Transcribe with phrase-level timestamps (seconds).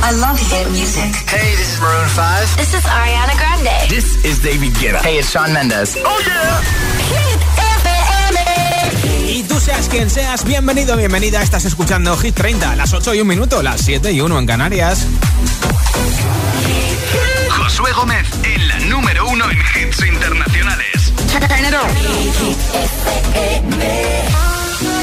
[0.00, 1.12] I love hit music.
[1.28, 2.56] Hey, this is Maroon 5.
[2.56, 3.88] This is Ariana Grande.
[3.88, 5.00] This is David Guetta.
[5.02, 5.96] Hey, it's Shawn Mendes.
[6.04, 6.60] Oh yeah.
[7.10, 7.40] Hit
[7.82, 9.32] FM.
[9.32, 11.42] Y tú seas quien seas, bienvenido, bienvenida.
[11.42, 15.06] Estás escuchando Hit 30, las 8 y un minuto, las 7 y 1 en Canarias.
[17.50, 21.12] Josué Gómez en la número uno en hits internacionales.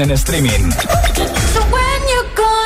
[0.00, 0.70] en streaming.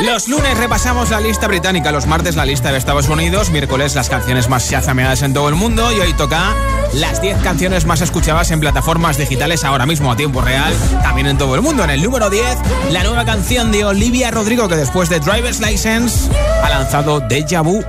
[0.01, 4.09] Los lunes repasamos la lista británica, los martes la lista de Estados Unidos, miércoles las
[4.09, 6.55] canciones más shazameadas en todo el mundo y hoy toca
[6.95, 10.73] las 10 canciones más escuchadas en plataformas digitales ahora mismo a tiempo real,
[11.03, 11.85] también en todo el mundo.
[11.85, 12.45] En el número 10,
[12.93, 16.31] la nueva canción de Olivia Rodrigo que después de Driver's License
[16.63, 17.85] ha lanzado Deja Vu.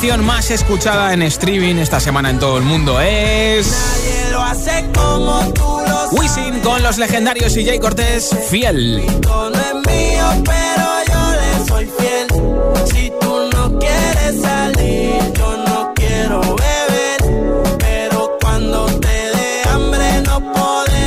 [0.00, 3.66] Canción más escuchada en streaming esta semana en todo el mundo es...
[6.12, 9.04] Wisin con los legendarios y Jay Cortés, Fiel.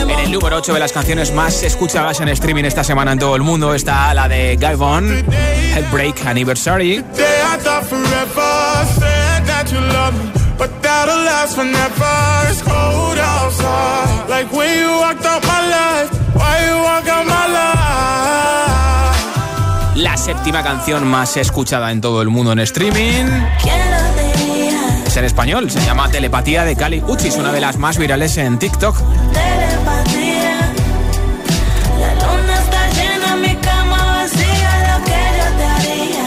[0.08, 3.36] En el número 8 de las canciones más escuchadas en streaming esta semana en todo
[3.36, 5.26] el mundo está la de Guy Von,
[5.74, 7.04] Headbreak Anniversary.
[19.96, 23.26] La séptima canción más escuchada en todo el mundo en streaming.
[25.06, 25.70] Es en español.
[25.70, 28.96] Se llama Telepatía de Cali Uchis, una de las más virales en TikTok.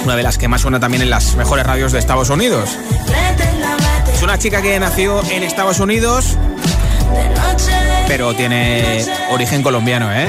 [0.04, 2.76] Una de las que más suena también en las mejores radios de Estados Unidos.
[4.26, 6.36] Una chica que nació en Estados Unidos,
[8.08, 10.26] pero tiene origen colombiano, ¿eh?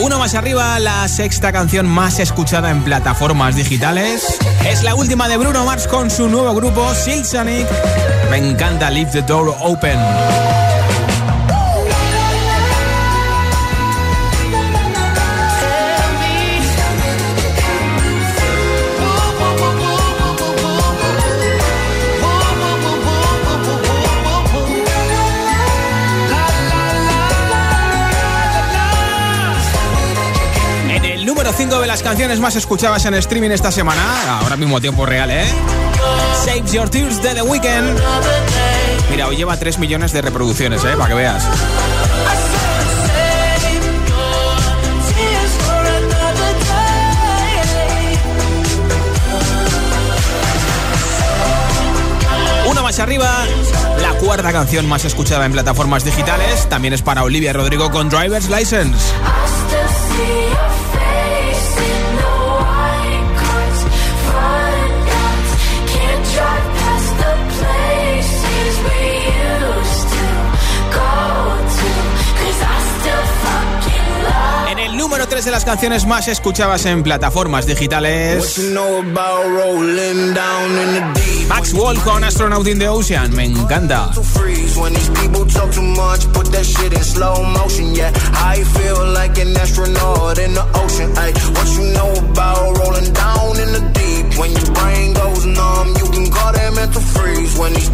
[0.00, 4.38] Uno más arriba, la sexta canción más escuchada en plataformas digitales.
[4.66, 7.68] Es la última de Bruno Mars con su nuevo grupo, Silsonic.
[8.30, 9.98] Me encanta Leave the Door Open.
[31.66, 34.38] De las canciones más escuchadas en streaming esta semana.
[34.40, 35.44] Ahora mismo tiempo real, ¿eh?
[36.44, 37.98] Save Your Tears de The Weeknd.
[39.10, 40.94] Mira, hoy lleva 3 millones de reproducciones, ¿eh?
[40.96, 41.44] Para que veas.
[52.70, 53.44] Uno más arriba,
[54.00, 58.48] la cuarta canción más escuchada en plataformas digitales también es para Olivia Rodrigo con Driver's
[58.48, 58.96] License.
[75.06, 78.58] Número 3 de las canciones más escuchadas en plataformas digitales.
[81.48, 84.10] Max Wall con Astronaut in the Ocean, me encanta.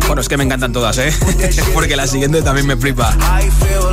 [0.07, 1.13] Bueno, es que me encantan todas, ¿eh?
[1.75, 3.15] Porque la siguiente también me flipa.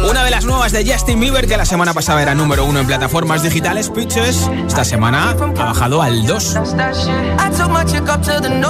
[0.09, 2.87] Una de las nuevas de Justin Bieber, que la semana pasada era número uno en
[2.87, 6.55] plataformas digitales, Pitches, esta semana ha bajado al 2.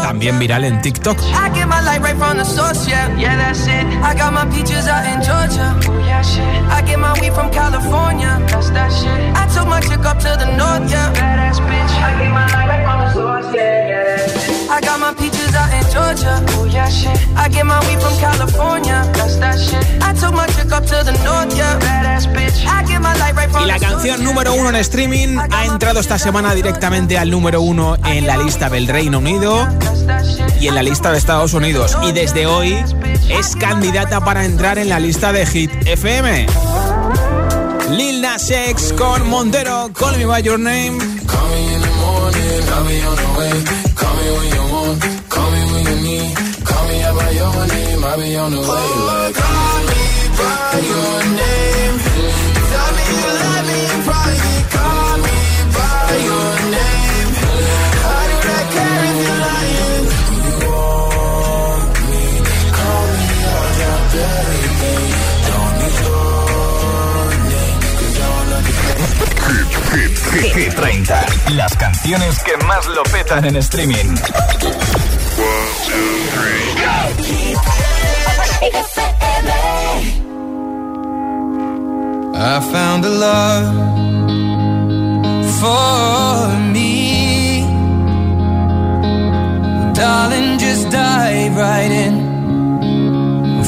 [0.01, 1.17] También viral en TikTok.
[16.89, 17.09] Georgia.
[17.09, 17.37] Yeah, shit.
[17.37, 19.11] I get my weed from California.
[19.13, 19.85] That's that shit.
[20.01, 21.79] I took my chick up to the north, yeah.
[21.79, 22.65] Badass bitch.
[22.65, 25.99] I get my life right from Y la canción número uno en streaming ha entrado
[25.99, 29.67] esta semana directamente al número uno en la lista del Reino Unido
[30.59, 31.97] y en la lista de Estados Unidos.
[32.03, 32.77] Y desde hoy
[33.29, 36.47] es candidata para entrar en la lista de Hit FM.
[37.91, 40.97] Lil Nas X con Montero, Call Me By Your Name.
[41.25, 43.78] Call me in the morning, I'll be on the way.
[48.19, 48.65] Be on the way.
[48.67, 50.03] Like, call me
[50.39, 51.95] by your name.
[52.71, 54.65] Tell me you love me in private.
[54.75, 55.35] Call me
[55.77, 57.29] by your name.
[58.09, 60.05] I do not care if you're lying.
[60.45, 62.23] You want me?
[62.79, 64.95] Call me out your baby.
[65.49, 66.29] Don't need your
[67.53, 68.99] name, cause I don't understand.
[69.95, 71.55] Hit, hit, hit 30.
[71.55, 74.15] Las canciones que más lo petan en streaming.
[78.61, 78.65] I
[82.73, 83.67] found a love
[85.59, 87.61] for me.
[89.93, 92.15] Darling, just dive right in.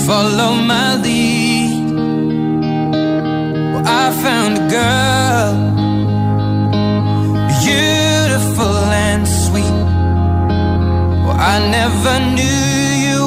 [0.05, 1.93] Follow my lead.
[3.71, 5.53] Well, I found a girl
[7.63, 8.75] beautiful
[9.07, 9.77] and sweet.
[11.23, 12.90] Well, I never knew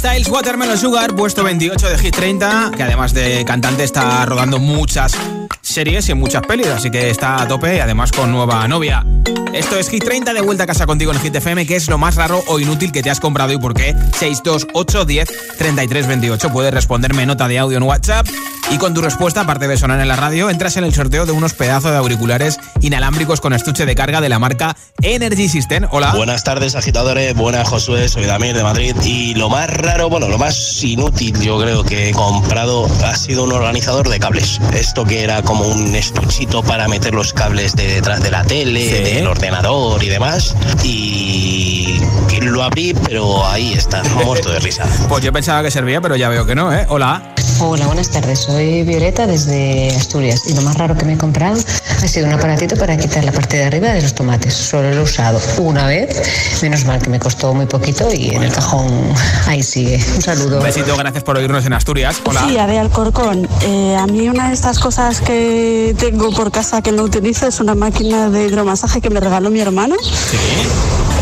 [0.00, 5.12] Styles, Watermelon Sugar, puesto 28 de Hit 30, que además de cantante está rodando muchas
[5.70, 9.04] series y muchas pelis, así que está a tope y además con nueva novia.
[9.52, 11.98] Esto es Hit 30, de vuelta a casa contigo en Hit FM, que es lo
[11.98, 13.94] más raro o inútil que te has comprado y por qué.
[14.18, 16.52] 628 10 33 28.
[16.52, 18.26] Puedes responderme nota de audio en WhatsApp
[18.70, 21.32] y con tu respuesta, aparte de sonar en la radio, entras en el sorteo de
[21.32, 25.88] unos pedazos de auriculares inalámbricos con estuche de carga de la marca Energy System.
[25.90, 26.12] Hola.
[26.14, 27.34] Buenas tardes, agitadores.
[27.34, 28.08] Buenas, Josué.
[28.08, 28.94] Soy Damir de Madrid.
[29.04, 33.42] Y lo más raro, bueno, lo más inútil yo creo que he comprado ha sido
[33.42, 34.60] un organizador de cables.
[34.72, 39.02] Esto que era como un estuchito para meter los cables de detrás de la tele,
[39.02, 40.54] del ordenador y demás.
[40.82, 42.00] Y
[42.40, 44.84] lo abrí, pero ahí está, muerto de risa.
[45.08, 46.86] Pues yo pensaba que servía, pero ya veo que no, ¿eh?
[46.88, 47.34] Hola.
[47.62, 48.38] Hola, buenas tardes.
[48.38, 51.60] Soy Violeta desde Asturias y lo más raro que me he comprado
[52.02, 54.54] ha sido un aparatito para quitar la parte de arriba de los tomates.
[54.54, 56.62] Solo lo he usado una vez.
[56.62, 58.88] Menos mal que me costó muy poquito y en el cajón
[59.46, 60.02] ahí sigue.
[60.14, 60.56] Un saludo.
[60.56, 62.22] Un besito, gracias por oírnos en Asturias.
[62.24, 62.46] Hola.
[62.46, 63.46] Sí, de Alcorcón.
[63.62, 65.49] Eh, a mí una de estas cosas que
[65.98, 69.60] tengo por casa que no utilizo es una máquina de hidromasaje que me regaló mi
[69.60, 69.96] hermano.
[70.02, 70.36] Sí.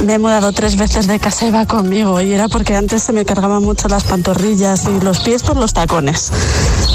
[0.04, 3.12] Me he mudado tres veces de casa y va conmigo y era porque antes se
[3.12, 6.30] me cargaban mucho las pantorrillas y los pies por los tacones.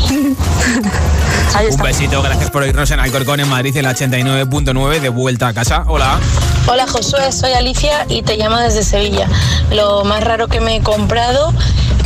[1.53, 5.49] Ahí Un besito, gracias por oírnos en Alcorcón, en Madrid, en la 89.9, de vuelta
[5.49, 5.83] a casa.
[5.87, 6.19] Hola.
[6.65, 9.27] Hola Josué, soy Alicia y te llamo desde Sevilla.
[9.71, 11.53] Lo más raro que me he comprado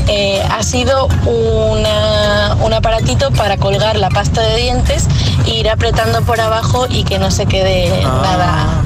[0.07, 5.05] eh, ha sido una- un aparatito para colgar la pasta de dientes
[5.45, 8.81] e ir apretando por abajo y que no se quede nada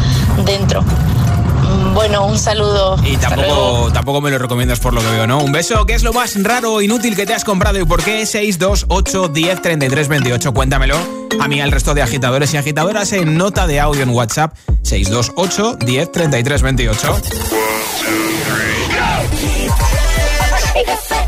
[0.46, 0.82] dentro.
[0.82, 2.98] Mm, Bueno, un saludo.
[3.04, 5.40] Y tampoco, tampoco me lo recomiendas por lo que veo, ¿no?
[5.40, 5.86] Un beso.
[5.86, 8.26] ¿Qué es lo más raro o inútil que te has comprado y por qué?
[8.26, 10.54] 628 10 33 28.
[10.54, 10.96] Cuéntamelo.
[11.40, 14.54] A mí, al resto de agitadores y agitadoras en nota de audio en WhatsApp.
[14.84, 17.16] 628 10 33 28.
[20.84, 21.22] You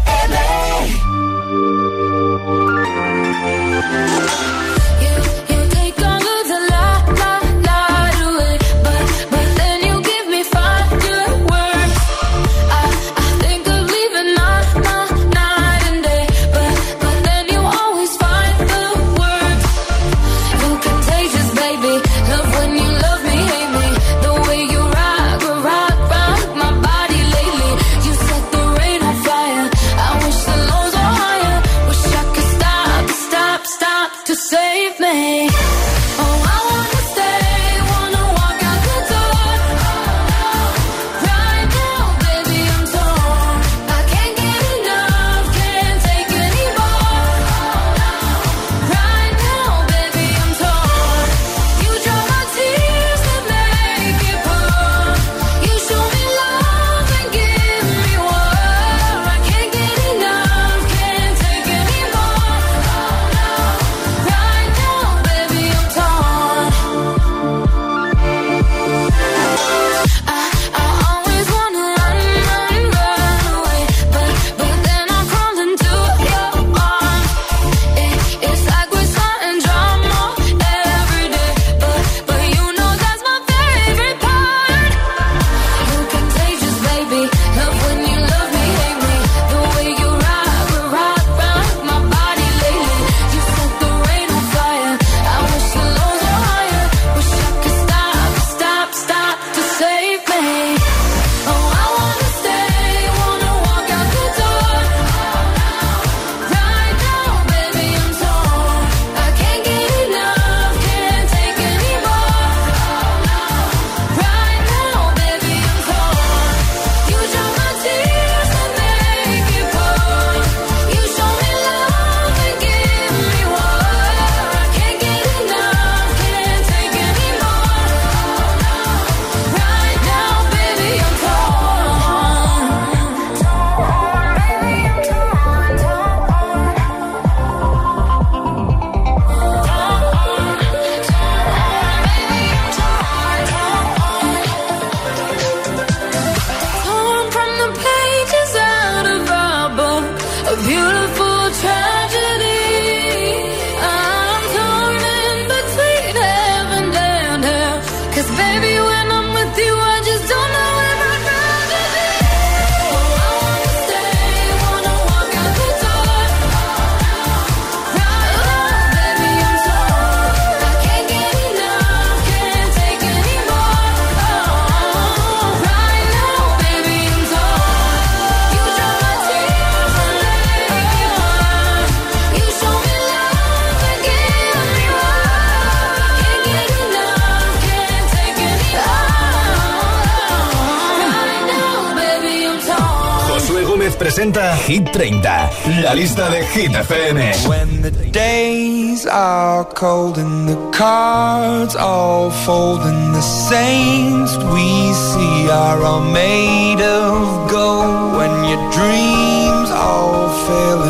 [194.33, 197.47] presenta Hit 30, la lista de Hit FM.
[197.47, 205.49] When the days are cold and the cards all fold and the saints we see
[205.49, 208.17] are all made of gold.
[208.17, 210.82] When your dreams all fail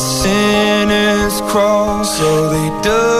[0.00, 3.19] sinners crawl, so they do.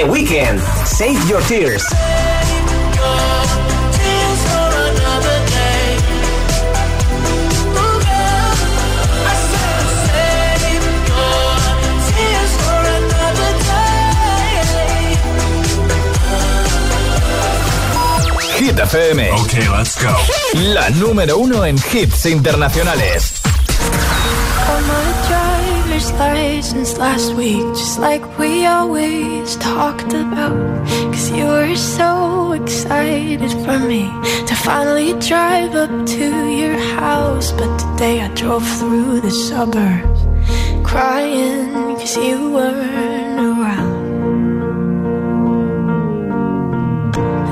[0.00, 1.84] The Weeknd, Save Your Tears.
[18.56, 19.20] Hit FM.
[19.44, 20.16] Okay, let's go.
[20.54, 23.39] La número uno en hits internacionales.
[26.00, 30.56] License since last week, just like we always talked about.
[31.12, 34.08] Cause you were so excited for me
[34.46, 37.52] to finally drive up to your house.
[37.52, 40.20] But today I drove through the suburbs
[40.84, 44.00] crying cause you weren't around.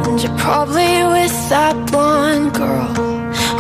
[0.06, 2.94] And you're probably with that blonde girl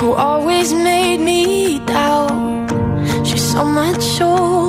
[0.00, 2.70] who always made me doubt.
[3.26, 4.67] She's so much older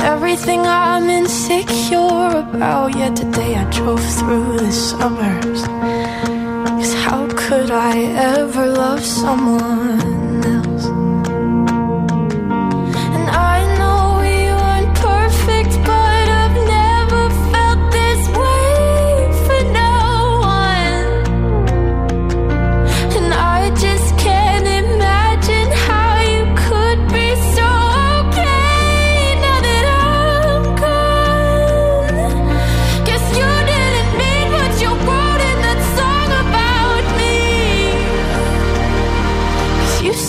[0.00, 2.96] Everything I'm insecure about.
[2.96, 5.62] Yet today I drove through the suburbs.
[6.76, 7.98] Cause how could I
[8.36, 10.15] ever love someone?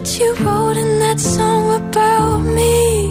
[0.00, 3.10] What you wrote in that song about me.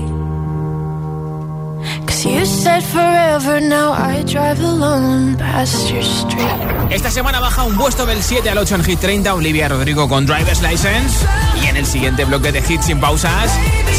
[6.89, 10.25] Esta semana baja un puesto del 7 al 8 en Hit 30 Olivia Rodrigo con
[10.25, 11.25] Driver's License.
[11.63, 13.51] Y en el siguiente bloque de hits sin pausas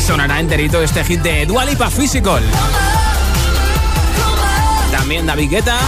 [0.07, 2.43] sonará enterito este hit de Dua Lipa Physical.
[4.91, 5.79] También David Guetta.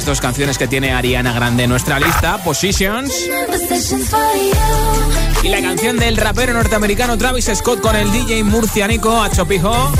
[0.00, 3.12] Las dos canciones que tiene Ariana Grande en nuestra lista, Positions.
[5.42, 9.92] Y la canción del rapero norteamericano Travis Scott con el DJ murcianico Achopijo.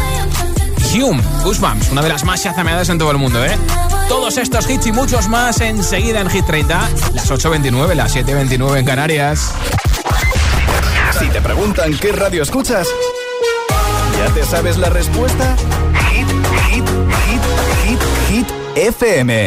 [0.95, 3.55] Hume, Goosebumps, una de las más chazameadas en todo el mundo, ¿eh?
[4.09, 8.85] Todos estos hits y muchos más enseguida en Hit 30, las 8.29, las 7.29 en
[8.87, 9.53] Canarias.
[11.19, 12.89] Si te preguntan qué radio escuchas,
[14.17, 15.55] ¿ya te sabes la respuesta?
[16.11, 16.27] Hit,
[16.71, 16.89] hit,
[17.27, 17.43] hit,
[17.85, 19.47] hit, hit, FM.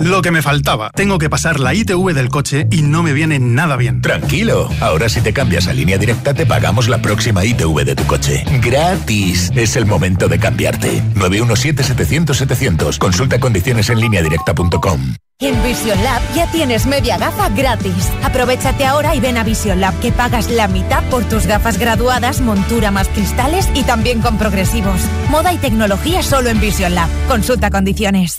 [0.00, 0.90] Lo que me faltaba.
[0.90, 4.00] Tengo que pasar la ITV del coche y no me viene nada bien.
[4.00, 8.06] Tranquilo, ahora si te cambias a línea directa te pagamos la próxima ITV de tu
[8.06, 8.44] coche.
[8.62, 9.52] Gratis.
[9.54, 11.02] Es el momento de cambiarte.
[11.14, 12.98] 917-700-700.
[12.98, 15.14] Consulta condiciones en línea directa.com.
[15.42, 18.10] En Vision Lab ya tienes media gafa gratis.
[18.22, 22.42] Aprovechate ahora y ven a Vision Lab que pagas la mitad por tus gafas graduadas,
[22.42, 25.00] montura más cristales y también con progresivos.
[25.30, 27.08] Moda y tecnología solo en Vision Lab.
[27.26, 28.38] Consulta condiciones.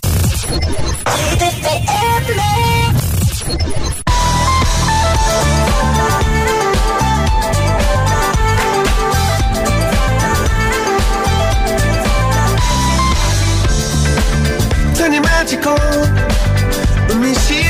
[17.12, 17.61] Let me see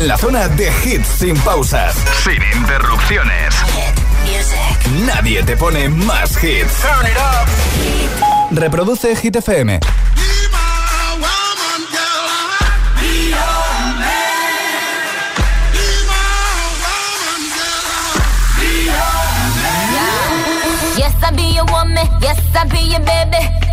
[0.00, 3.54] en la zona de hits sin pausas, sin interrupciones.
[5.04, 6.72] Nadie te pone más hits.
[8.50, 9.80] Reproduce Hit FM.
[20.96, 22.08] Yes, I be your woman.
[22.20, 23.59] Yes, I be your baby.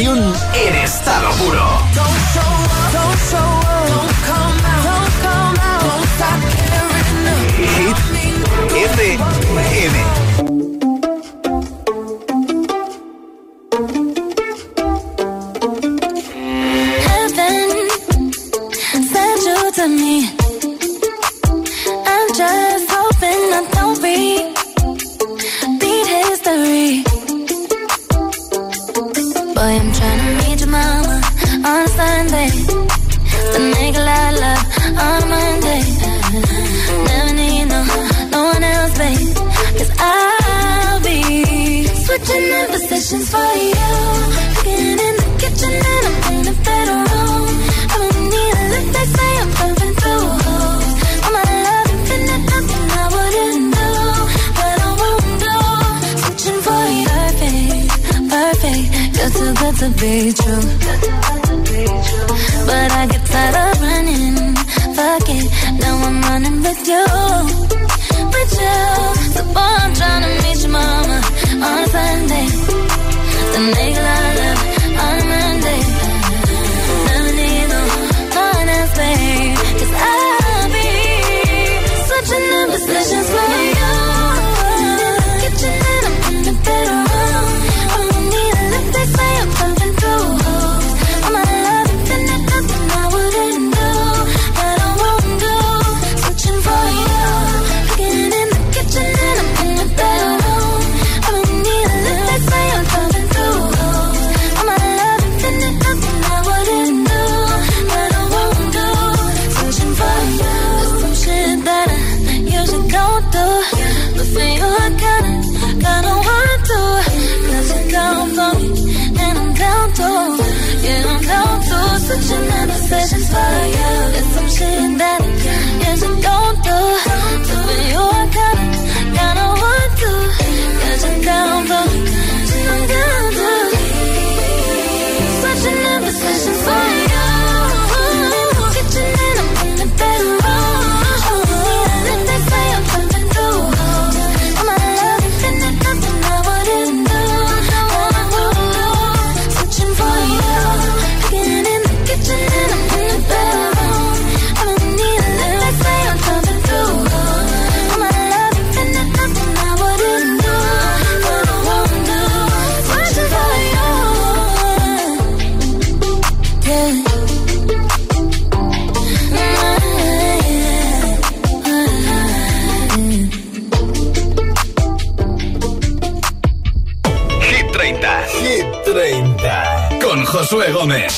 [0.00, 0.79] Motivación en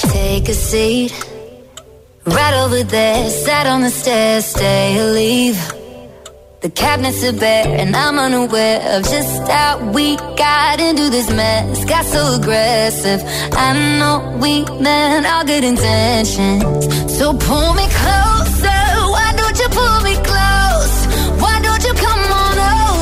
[0.02, 1.12] Take a seat
[2.24, 3.28] right over there.
[3.28, 5.58] Sat on the stairs, stay or leave.
[6.60, 11.84] The cabinets are bare, and I'm unaware of just how we got into this mess.
[11.84, 13.20] Got so aggressive.
[13.52, 13.68] I
[13.98, 16.62] know we meant all good intentions.
[17.18, 18.82] So pull me closer.
[19.14, 20.96] Why don't you pull me close?
[21.42, 23.01] Why don't you come on over?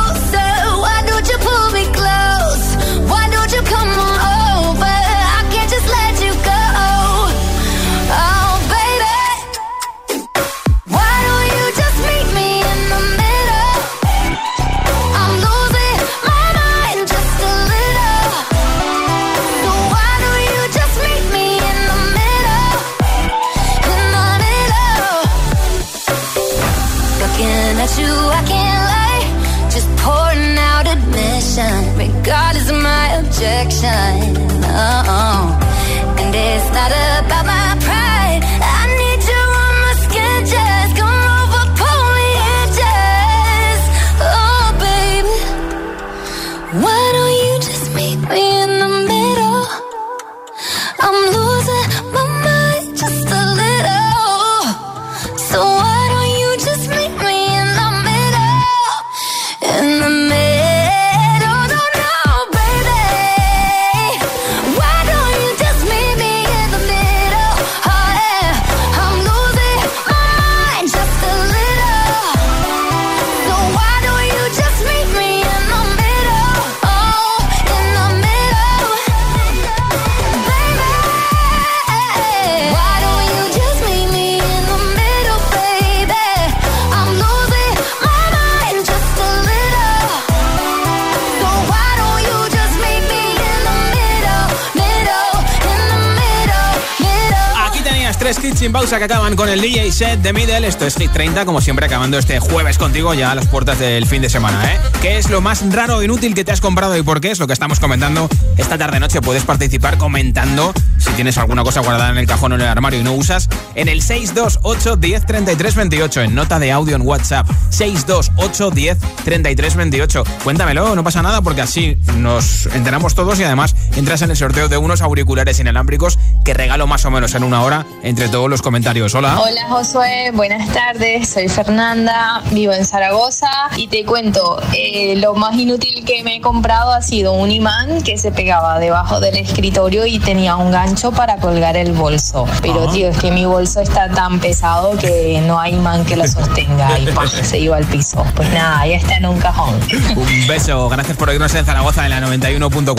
[100.01, 100.67] Set de Middle.
[100.67, 104.07] Esto es Hit 30, como siempre, acabando este jueves contigo ya a las puertas del
[104.07, 104.79] fin de semana, ¿eh?
[104.99, 107.29] ¿Qué es lo más raro o inútil que te has comprado y por qué?
[107.29, 108.27] Es lo que estamos comentando
[108.57, 109.21] esta tarde-noche.
[109.21, 112.99] Puedes participar comentando si tienes alguna cosa guardada en el cajón o en el armario
[112.99, 117.47] y no usas en el 628 10 33 28 en nota de audio en WhatsApp.
[117.69, 120.23] 628 10 33 28.
[120.43, 124.67] Cuéntamelo, no pasa nada porque así nos enteramos todos y además entras en el sorteo
[124.67, 128.63] de unos auriculares inalámbricos que regalo más o menos en una hora entre todos los
[128.63, 129.13] comentarios.
[129.13, 129.39] Hola.
[129.39, 135.57] Hola Josué, buenas tardes, soy Fernanda, vivo en Zaragoza y te cuento, eh, lo más
[135.57, 140.05] inútil que me he comprado ha sido un imán que se pegaba debajo del escritorio
[140.05, 142.45] y tenía un gancho para colgar el bolso.
[142.61, 146.25] Pero tío, es que mi bolso está tan pesado que no hay imán que lo
[146.25, 147.27] sostenga y ¡pam!
[147.27, 148.25] se iba al piso.
[148.33, 149.77] Pues nada, ya está en un cajón.
[150.15, 152.95] Un beso, gracias por oírnos en Zaragoza en la 91.4.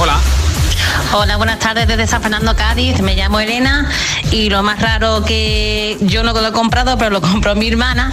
[0.00, 0.20] Hola.
[1.12, 3.00] Hola, buenas tardes desde San Fernando, Cádiz.
[3.00, 3.88] Me llamo Elena
[4.30, 8.12] y lo más raro que yo no lo he comprado, pero lo compró mi hermana.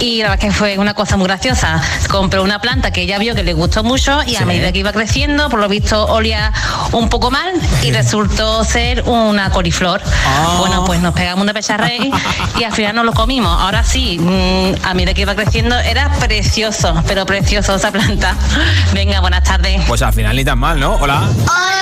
[0.00, 1.82] Y la verdad es que fue una cosa muy graciosa.
[2.08, 4.92] Compró una planta que ella vio que le gustó mucho y a medida que iba
[4.92, 6.52] creciendo, por lo visto olía
[6.92, 10.00] un poco mal y resultó ser una coliflor.
[10.26, 10.56] Ah.
[10.60, 12.10] Bueno, pues nos pegamos una pecharrey
[12.58, 13.60] y al final nos lo comimos.
[13.60, 18.34] Ahora sí, mm, a medida que iba creciendo era precioso, pero precioso esa planta.
[18.94, 19.82] Venga, buenas tardes.
[19.86, 20.94] Pues al final ni tan mal, ¿no?
[20.94, 21.28] Hola.
[21.46, 21.73] Hola,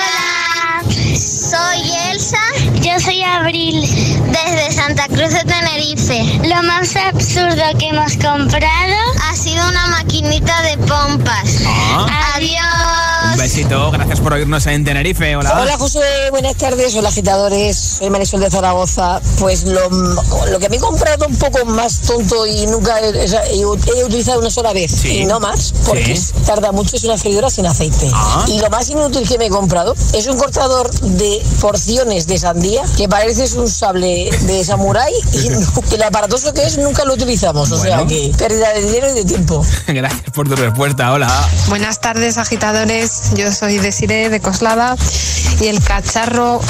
[1.15, 2.39] soy Elsa.
[2.81, 3.81] Yo soy Abril,
[4.31, 6.39] desde Santa Cruz de Tenerife.
[6.47, 8.95] Lo más absurdo que hemos comprado
[9.29, 11.63] ha sido una maquinita de pompas.
[11.65, 12.33] Ah.
[12.35, 13.12] Adiós.
[13.33, 13.91] Un éxito.
[13.91, 15.35] Gracias por oírnos en Tenerife.
[15.35, 15.59] Hola.
[15.61, 15.99] Hola José,
[16.31, 19.19] buenas tardes, hola agitadores, soy Marisol de Zaragoza.
[19.39, 23.61] Pues lo, lo que me he comprado un poco más tonto y nunca he, he-
[23.61, 25.19] he utilizado una sola vez Sí.
[25.19, 26.31] y no más, porque Sí.
[26.45, 28.09] tarda mucho, es una freidora sin aceite.
[28.13, 28.45] Ah.
[28.47, 32.83] Y lo más inútil que me he comprado es un cortador de porciones de sandía
[32.97, 35.47] que parece es un sable de samurái y
[35.95, 39.25] el aparatoso que es nunca lo utilizamos, o sea que pérdida de dinero y de
[39.25, 39.65] tiempo.
[39.87, 41.11] Gracias por tu respuesta.
[41.13, 41.49] Hola.
[41.67, 43.22] Buenas tardes, agitadores.
[43.31, 44.95] Yo soy Desiree de Coslada
[45.59, 46.61] y el cacharro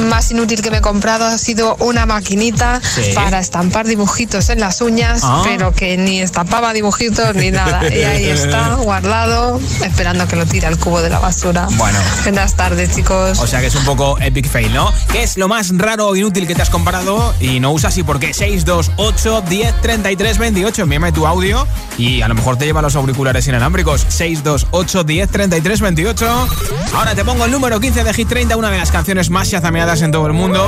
[0.00, 3.12] más inútil que me he comprado ha sido una maquinita Sí.
[3.14, 5.42] para estampar dibujitos en las uñas, Ah.
[5.44, 7.82] pero que ni estampaba dibujitos ni nada.
[7.88, 11.66] Y ahí está, guardado, esperando que lo tire al cubo de la basura.
[11.72, 11.98] Bueno.
[12.22, 13.38] Buenas tardes, chicos.
[13.38, 14.92] O sea que es un poco epic fail, ¿no?
[15.10, 18.02] ¿Qué es lo más raro o inútil que te has comprado y no usas y
[18.02, 18.32] por qué?
[18.34, 20.82] 628 10 33 28.
[20.82, 21.66] Envíame tu audio
[21.98, 24.04] y a lo mejor te lleva los auriculares inalámbricos.
[24.08, 26.48] 628 10 33 28.
[26.94, 29.81] Ahora te pongo el número 15 de Hit 30, una de las canciones más chazameadas
[29.82, 30.64] en todo el mundo.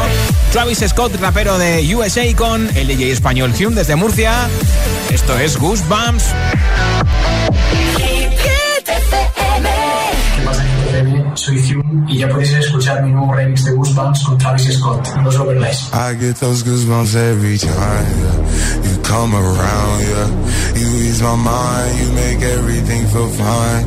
[0.50, 4.48] Travis Scott, rapero de USA con el DJ español Hume desde Murcia.
[5.08, 6.24] Esto es Goosebumps.
[10.34, 11.36] ¿Qué pasa, FM?
[11.36, 15.08] Soy Hume y ya podéis escuchar mi nuevo remix de Goosebumps con Travis Scott.
[15.22, 15.88] No os lo perdáis.
[15.92, 18.90] I get those goosebumps every time yeah.
[18.90, 20.00] you come around.
[20.02, 23.86] Yeah, you ease my mind, you make everything feel fine.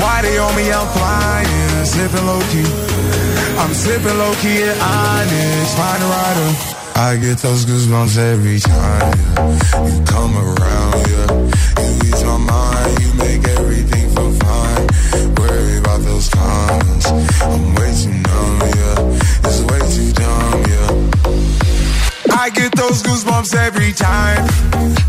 [0.00, 0.70] Why they on me?
[0.70, 2.66] I'm flying, sipping low key.
[3.58, 6.50] I'm sipping low key at Onyx, find a rider.
[6.94, 9.86] I get those goosebumps every time, yeah.
[9.86, 11.30] You come around, yeah.
[11.82, 14.86] You ease my mind, you make everything feel fine.
[15.36, 17.06] Worry about those comments.
[17.42, 19.46] I'm way too numb, yeah.
[19.46, 22.36] It's way too dumb, yeah.
[22.36, 24.42] I get those goosebumps every time.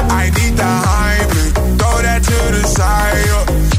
[0.09, 3.25] I need the Heimlich, throw that to the side.
[3.25, 3.78] yeah.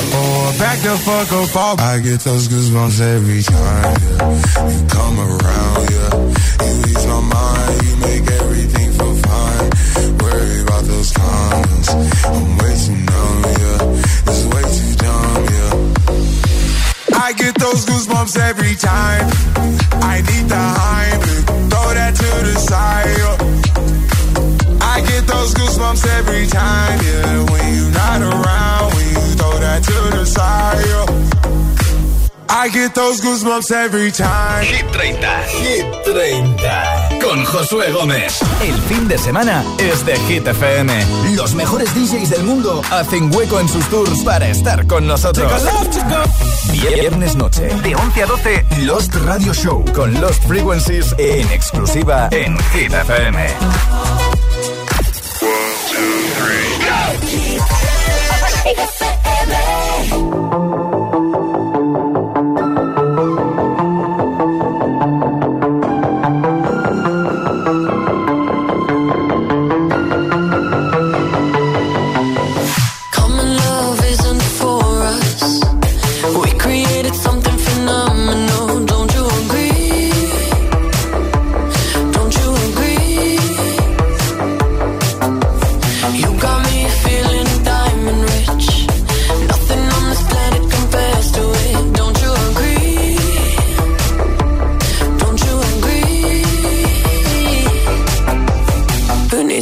[0.13, 1.79] Oh, or back the fuck up off.
[1.79, 4.67] I get those goosebumps every time, yeah.
[4.71, 6.11] You come around, yeah.
[6.67, 9.69] You ease my mind, you make everything feel fine.
[10.19, 11.89] Worry about those comments.
[12.25, 14.29] I'm way too numb, yeah.
[14.29, 15.73] It's way too dumb, yeah.
[17.23, 19.25] I get those goosebumps every time.
[20.03, 23.15] I need the Heimlich, throw that to the side.
[23.17, 23.37] yeah.
[24.81, 27.43] I get those goosebumps every time, yeah.
[27.51, 29.30] When you're not around, when you
[29.81, 30.85] to the side.
[30.85, 31.21] yeah.
[32.53, 34.65] I get those goosebumps every time.
[34.65, 35.41] Hit 30.
[35.63, 37.19] Hit 30.
[37.21, 38.39] Con Josué Gómez.
[38.61, 40.93] El fin de semana es de Hit FM.
[41.35, 45.49] Los mejores DJs del mundo hacen hueco en sus tours para estar con nosotros.
[46.73, 52.57] Viernes noche, de 11 a 12, Lost Radio Show con Lost Frequencies en exclusiva en
[52.73, 53.47] Hit FM.
[58.73, 60.60] Common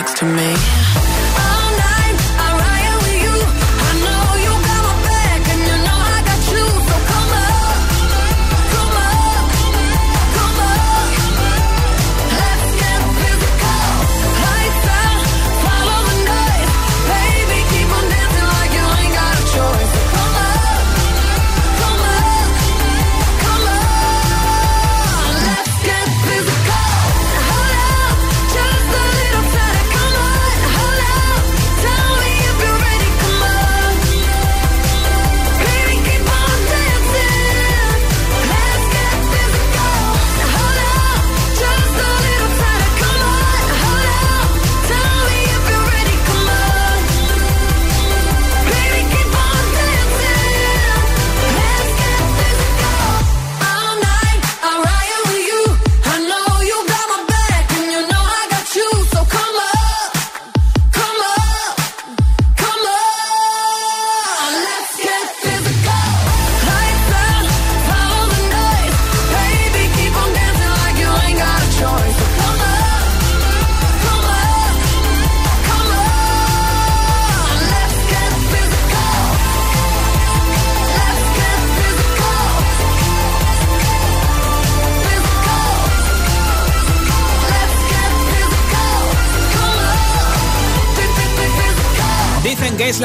[0.00, 1.09] next to me.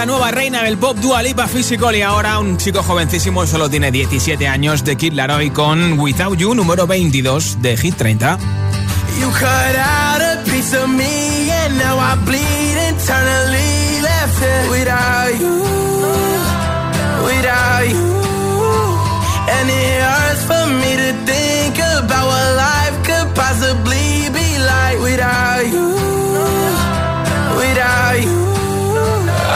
[0.06, 4.48] nueva reina del pop Dua Lipa Physical y ahora un chico jovencísimo, solo tiene 17
[4.48, 8.38] años, de Kid Laroi con Without You, número 22 de Hit 30.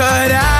[0.00, 0.59] cut out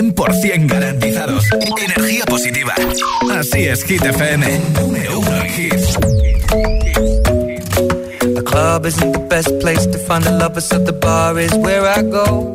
[0.00, 1.44] 100% garantizados.
[1.60, 2.74] Energía positiva.
[3.38, 4.46] Así es, Hit FM.
[4.80, 5.98] Número hits.
[8.34, 11.84] The club isn't the best place to find the lovers, so the bar is where
[11.84, 12.54] I go.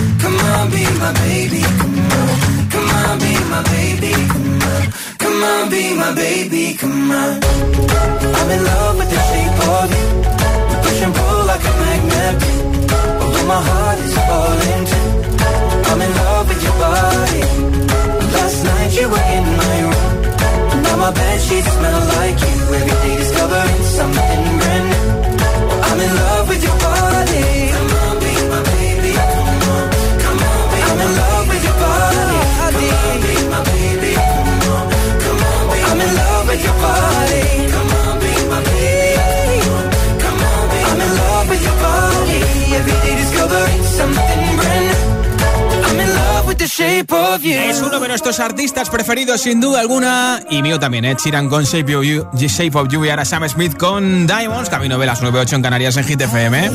[0.41, 2.69] Come on, be my baby, come on.
[2.73, 4.83] Come on, be my baby, come on.
[5.21, 7.39] Come on, be my baby, come on.
[8.37, 10.07] I'm in love with the shape of you.
[10.69, 12.35] We push and pull like a magnet.
[13.21, 15.09] Although my heart is falling too.
[15.89, 17.41] I'm in love with your body.
[18.33, 20.81] Last night you were in my room.
[20.83, 22.55] Now my bed sheets smell like you.
[22.79, 25.07] Every day discovering something brand new.
[25.87, 27.90] I'm in love with your body.
[47.33, 47.53] Of you.
[47.53, 51.63] Es uno de nuestros artistas preferidos sin duda alguna y mío también, Ed Sheeran con
[51.63, 55.21] Shape of You, Shape of You y ahora Sam Smith con Diamonds, camino de las
[55.21, 56.71] 9.8 en Canarias en Hit FM.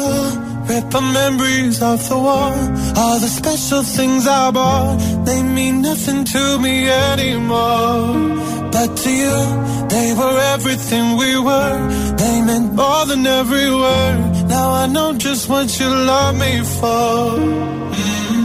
[0.68, 2.52] Rip the memories of the war.
[2.96, 4.98] All the special things I bought.
[5.24, 8.42] They mean nothing to me anymore.
[8.72, 12.16] But to you, they were everything we were.
[12.16, 14.48] They meant more than every word.
[14.48, 18.15] Now I know just what you love me for.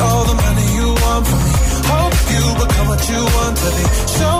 [0.00, 1.52] All the money you want from me.
[1.92, 3.84] Hope you become what you want to be.
[4.16, 4.39] Show